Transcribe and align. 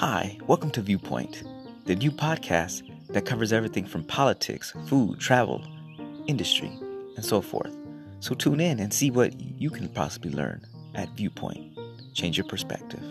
Hi, 0.00 0.38
welcome 0.46 0.70
to 0.70 0.80
Viewpoint, 0.80 1.42
the 1.84 1.94
new 1.94 2.10
podcast 2.10 2.90
that 3.08 3.26
covers 3.26 3.52
everything 3.52 3.84
from 3.84 4.02
politics, 4.02 4.72
food, 4.86 5.20
travel, 5.20 5.62
industry, 6.26 6.72
and 7.16 7.22
so 7.22 7.42
forth. 7.42 7.76
So 8.20 8.34
tune 8.34 8.60
in 8.60 8.80
and 8.80 8.94
see 8.94 9.10
what 9.10 9.38
you 9.38 9.68
can 9.68 9.90
possibly 9.90 10.30
learn 10.30 10.64
at 10.94 11.10
Viewpoint. 11.10 11.78
Change 12.14 12.38
your 12.38 12.46
perspective. 12.46 13.04